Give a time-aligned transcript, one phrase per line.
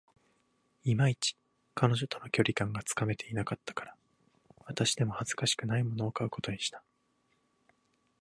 [0.83, 1.37] いまいち、
[1.75, 3.95] 彼女との距離感がつかめていなかったから、
[4.65, 6.81] 渡しても恥ずかしくないものを買うことにした